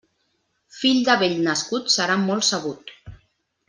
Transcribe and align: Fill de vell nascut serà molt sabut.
Fill 0.77 1.03
de 1.11 1.17
vell 1.25 1.37
nascut 1.51 1.95
serà 1.99 2.19
molt 2.27 2.51
sabut. 2.53 2.95